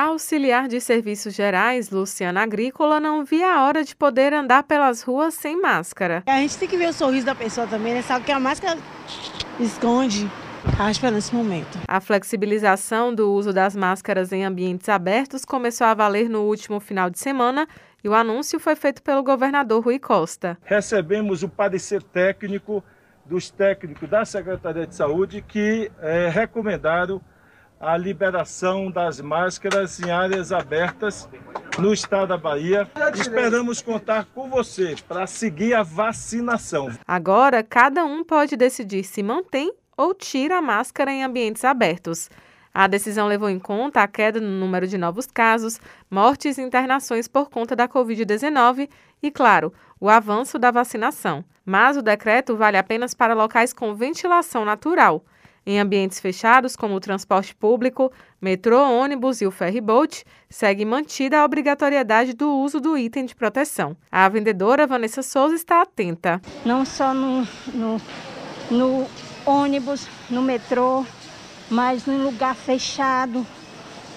A 0.00 0.04
auxiliar 0.04 0.66
de 0.66 0.80
serviços 0.80 1.34
gerais, 1.34 1.90
Luciana 1.90 2.40
Agrícola, 2.40 2.98
não 2.98 3.22
via 3.22 3.54
a 3.54 3.66
hora 3.66 3.84
de 3.84 3.94
poder 3.94 4.32
andar 4.32 4.62
pelas 4.62 5.02
ruas 5.02 5.34
sem 5.34 5.60
máscara. 5.60 6.22
A 6.24 6.38
gente 6.38 6.56
tem 6.56 6.66
que 6.66 6.78
ver 6.78 6.88
o 6.88 6.92
sorriso 6.94 7.26
da 7.26 7.34
pessoa 7.34 7.66
também, 7.66 7.92
né? 7.92 8.00
Sabe 8.00 8.24
que 8.24 8.32
a 8.32 8.40
máscara 8.40 8.80
esconde. 9.58 10.26
Estava 10.66 10.90
esperando 10.90 11.18
esse 11.18 11.34
momento. 11.34 11.78
A 11.86 12.00
flexibilização 12.00 13.14
do 13.14 13.30
uso 13.30 13.52
das 13.52 13.76
máscaras 13.76 14.32
em 14.32 14.42
ambientes 14.42 14.88
abertos 14.88 15.44
começou 15.44 15.86
a 15.86 15.92
valer 15.92 16.30
no 16.30 16.44
último 16.44 16.80
final 16.80 17.10
de 17.10 17.18
semana 17.18 17.68
e 18.02 18.08
o 18.08 18.14
anúncio 18.14 18.58
foi 18.58 18.76
feito 18.76 19.02
pelo 19.02 19.22
governador 19.22 19.84
Rui 19.84 19.98
Costa. 19.98 20.56
Recebemos 20.64 21.42
o 21.42 21.48
parecer 21.50 22.02
técnico 22.02 22.82
dos 23.26 23.50
técnicos 23.50 24.08
da 24.08 24.24
Secretaria 24.24 24.86
de 24.86 24.94
Saúde 24.94 25.44
que 25.46 25.92
é, 26.00 26.30
recomendaram 26.30 27.20
a 27.80 27.96
liberação 27.96 28.90
das 28.90 29.22
máscaras 29.22 29.98
em 30.00 30.10
áreas 30.10 30.52
abertas 30.52 31.26
no 31.78 31.94
estado 31.94 32.28
da 32.28 32.36
Bahia. 32.36 32.86
Esperamos 33.14 33.80
contar 33.80 34.26
com 34.34 34.50
você 34.50 34.94
para 35.08 35.26
seguir 35.26 35.72
a 35.72 35.82
vacinação. 35.82 36.90
Agora, 37.08 37.62
cada 37.62 38.04
um 38.04 38.22
pode 38.22 38.54
decidir 38.54 39.02
se 39.02 39.22
mantém 39.22 39.72
ou 39.96 40.12
tira 40.12 40.58
a 40.58 40.62
máscara 40.62 41.10
em 41.10 41.24
ambientes 41.24 41.64
abertos. 41.64 42.28
A 42.72 42.86
decisão 42.86 43.26
levou 43.26 43.48
em 43.48 43.58
conta 43.58 44.02
a 44.02 44.06
queda 44.06 44.40
no 44.40 44.60
número 44.60 44.86
de 44.86 44.98
novos 44.98 45.26
casos, 45.26 45.80
mortes 46.10 46.58
e 46.58 46.62
internações 46.62 47.26
por 47.26 47.48
conta 47.48 47.74
da 47.74 47.88
Covid-19 47.88 48.90
e, 49.22 49.30
claro, 49.30 49.72
o 49.98 50.08
avanço 50.08 50.58
da 50.58 50.70
vacinação. 50.70 51.42
Mas 51.64 51.96
o 51.96 52.02
decreto 52.02 52.56
vale 52.56 52.76
apenas 52.76 53.14
para 53.14 53.34
locais 53.34 53.72
com 53.72 53.94
ventilação 53.94 54.64
natural. 54.64 55.24
Em 55.64 55.78
ambientes 55.78 56.18
fechados, 56.18 56.74
como 56.74 56.94
o 56.94 57.00
transporte 57.00 57.54
público, 57.54 58.10
metrô, 58.40 58.80
ônibus 58.82 59.40
e 59.40 59.46
o 59.46 59.50
ferryboat, 59.50 60.24
segue 60.48 60.84
mantida 60.84 61.38
a 61.40 61.44
obrigatoriedade 61.44 62.32
do 62.32 62.50
uso 62.50 62.80
do 62.80 62.96
item 62.96 63.26
de 63.26 63.34
proteção. 63.34 63.96
A 64.10 64.28
vendedora 64.28 64.86
Vanessa 64.86 65.22
Souza 65.22 65.54
está 65.54 65.82
atenta. 65.82 66.40
Não 66.64 66.84
só 66.84 67.12
no, 67.12 67.46
no, 67.74 68.00
no 68.70 69.06
ônibus, 69.44 70.08
no 70.30 70.42
metrô, 70.42 71.04
mas 71.70 72.06
no 72.06 72.22
lugar 72.24 72.54
fechado, 72.54 73.46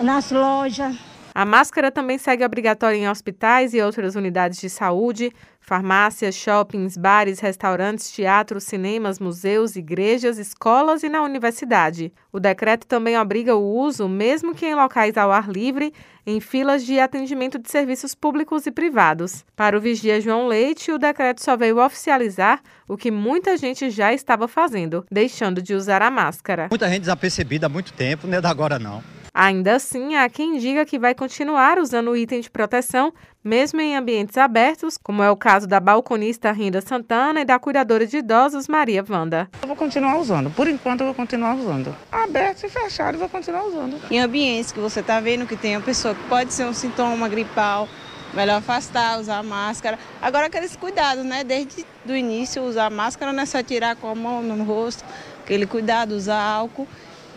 nas 0.00 0.30
lojas. 0.30 0.96
A 1.34 1.44
máscara 1.44 1.90
também 1.90 2.16
segue 2.16 2.44
obrigatória 2.44 2.96
em 2.96 3.08
hospitais 3.08 3.74
e 3.74 3.82
outras 3.82 4.14
unidades 4.14 4.60
de 4.60 4.70
saúde, 4.70 5.32
farmácias, 5.58 6.36
shoppings, 6.36 6.96
bares, 6.96 7.40
restaurantes, 7.40 8.08
teatros, 8.12 8.62
cinemas, 8.62 9.18
museus, 9.18 9.74
igrejas, 9.74 10.38
escolas 10.38 11.02
e 11.02 11.08
na 11.08 11.22
universidade. 11.22 12.12
O 12.30 12.38
decreto 12.38 12.86
também 12.86 13.18
obriga 13.18 13.56
o 13.56 13.76
uso, 13.76 14.08
mesmo 14.08 14.54
que 14.54 14.64
em 14.64 14.76
locais 14.76 15.16
ao 15.16 15.32
ar 15.32 15.48
livre, 15.48 15.92
em 16.24 16.38
filas 16.38 16.84
de 16.84 17.00
atendimento 17.00 17.58
de 17.58 17.68
serviços 17.68 18.14
públicos 18.14 18.64
e 18.66 18.70
privados. 18.70 19.44
Para 19.56 19.76
o 19.76 19.80
vigia 19.80 20.20
João 20.20 20.46
Leite, 20.46 20.92
o 20.92 20.98
decreto 20.98 21.42
só 21.42 21.56
veio 21.56 21.84
oficializar 21.84 22.62
o 22.86 22.96
que 22.96 23.10
muita 23.10 23.56
gente 23.56 23.90
já 23.90 24.12
estava 24.12 24.46
fazendo, 24.46 25.04
deixando 25.10 25.60
de 25.60 25.74
usar 25.74 26.00
a 26.00 26.12
máscara. 26.12 26.68
Muita 26.70 26.88
gente 26.88 27.00
desapercebida 27.00 27.66
há 27.66 27.68
muito 27.68 27.92
tempo, 27.92 28.28
não 28.28 28.38
é 28.38 28.40
da 28.40 28.50
agora 28.50 28.78
não. 28.78 29.02
Ainda 29.36 29.74
assim, 29.74 30.14
há 30.14 30.28
quem 30.28 30.58
diga 30.58 30.86
que 30.86 30.96
vai 30.96 31.12
continuar 31.12 31.76
usando 31.80 32.12
o 32.12 32.16
item 32.16 32.40
de 32.40 32.48
proteção, 32.48 33.12
mesmo 33.42 33.80
em 33.80 33.96
ambientes 33.96 34.38
abertos, 34.38 34.96
como 34.96 35.24
é 35.24 35.30
o 35.30 35.36
caso 35.36 35.66
da 35.66 35.80
balconista 35.80 36.52
Rinda 36.52 36.80
Santana 36.80 37.40
e 37.40 37.44
da 37.44 37.58
cuidadora 37.58 38.06
de 38.06 38.18
idosos 38.18 38.68
Maria 38.68 39.04
Wanda. 39.10 39.50
Eu 39.60 39.66
vou 39.66 39.76
continuar 39.76 40.18
usando, 40.18 40.50
por 40.50 40.68
enquanto 40.68 41.00
eu 41.00 41.06
vou 41.06 41.14
continuar 41.14 41.56
usando. 41.56 41.96
Aberto 42.12 42.64
e 42.64 42.68
fechado, 42.68 43.16
eu 43.16 43.18
vou 43.18 43.28
continuar 43.28 43.64
usando. 43.64 44.00
Em 44.08 44.20
ambientes 44.20 44.70
que 44.70 44.78
você 44.78 45.00
está 45.00 45.18
vendo 45.18 45.48
que 45.48 45.56
tem 45.56 45.76
uma 45.76 45.82
pessoa 45.82 46.14
que 46.14 46.22
pode 46.28 46.52
ser 46.52 46.66
um 46.66 46.72
sintoma 46.72 47.28
gripal, 47.28 47.88
melhor 48.32 48.58
afastar, 48.58 49.18
usar 49.18 49.42
máscara. 49.42 49.98
Agora 50.22 50.46
aqueles 50.46 50.76
cuidados, 50.76 51.24
né? 51.24 51.42
Desde 51.42 51.84
o 52.06 52.14
início, 52.14 52.62
usar 52.62 52.88
máscara 52.88 53.32
não 53.32 53.42
é 53.42 53.46
só 53.46 53.60
tirar 53.64 53.96
com 53.96 54.08
a 54.08 54.14
mão 54.14 54.44
no 54.44 54.62
rosto, 54.62 55.04
aquele 55.42 55.66
cuidado, 55.66 56.12
usar 56.12 56.40
álcool. 56.40 56.86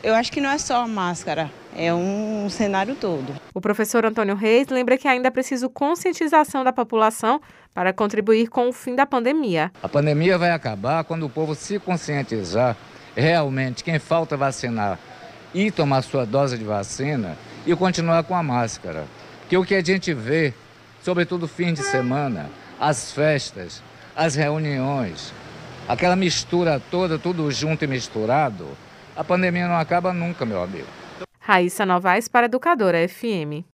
Eu 0.03 0.13
acho 0.13 0.31
que 0.31 0.39
não 0.39 0.49
é 0.49 0.57
só 0.59 0.83
a 0.83 0.87
máscara, 0.87 1.49
é 1.75 1.91
um 1.91 2.47
cenário 2.49 2.95
todo. 2.95 3.33
O 3.53 3.59
professor 3.59 4.05
Antônio 4.05 4.35
Reis 4.35 4.67
lembra 4.67 4.97
que 4.97 5.07
ainda 5.07 5.27
é 5.27 5.31
preciso 5.31 5.69
conscientização 5.69 6.63
da 6.63 6.71
população 6.71 7.41
para 7.73 7.91
contribuir 7.91 8.47
com 8.47 8.69
o 8.69 8.73
fim 8.73 8.95
da 8.95 9.05
pandemia. 9.07 9.71
A 9.81 9.89
pandemia 9.89 10.37
vai 10.37 10.51
acabar 10.51 11.03
quando 11.03 11.25
o 11.25 11.29
povo 11.29 11.55
se 11.55 11.79
conscientizar 11.79 12.77
realmente 13.15 13.83
quem 13.83 13.97
falta 13.97 14.37
vacinar 14.37 14.99
e 15.53 15.71
tomar 15.71 16.03
sua 16.03 16.25
dose 16.25 16.57
de 16.57 16.63
vacina 16.63 17.35
e 17.65 17.75
continuar 17.75 18.23
com 18.23 18.35
a 18.35 18.43
máscara. 18.43 19.05
Porque 19.41 19.57
o 19.57 19.65
que 19.65 19.73
a 19.73 19.83
gente 19.83 20.13
vê, 20.13 20.53
sobretudo 21.01 21.47
fim 21.47 21.73
de 21.73 21.81
semana, 21.81 22.49
as 22.79 23.11
festas, 23.11 23.81
as 24.15 24.35
reuniões, 24.35 25.33
aquela 25.87 26.15
mistura 26.15 26.81
toda, 26.91 27.17
tudo 27.17 27.49
junto 27.51 27.83
e 27.83 27.87
misturado, 27.87 28.67
a 29.17 29.23
pandemia 29.23 29.67
não 29.67 29.75
acaba 29.75 30.13
nunca, 30.13 30.45
meu 30.45 30.61
amigo. 30.61 30.87
Raíssa 31.39 31.85
Novaes 31.85 32.27
para 32.27 32.45
Educadora 32.45 33.07
FM. 33.07 33.65